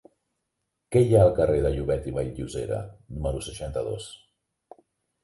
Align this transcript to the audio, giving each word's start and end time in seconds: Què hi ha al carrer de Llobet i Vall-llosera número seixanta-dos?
Què 0.95 1.01
hi 1.07 1.11
ha 1.17 1.19
al 1.25 1.33
carrer 1.39 1.59
de 1.65 1.71
Llobet 1.75 2.07
i 2.11 2.13
Vall-llosera 2.15 2.79
número 3.19 3.45
seixanta-dos? 3.49 4.09